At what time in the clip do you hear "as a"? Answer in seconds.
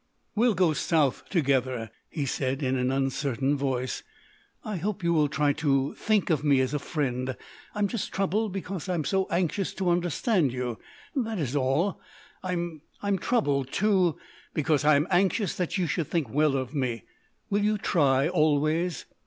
6.59-6.79